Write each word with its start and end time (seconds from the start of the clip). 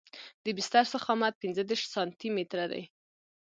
د 0.43 0.45
بستر 0.57 0.83
ضخامت 0.93 1.33
پنځه 1.41 1.63
دېرش 1.69 1.83
سانتي 1.93 2.27
متره 2.35 2.65
دی 2.71 2.83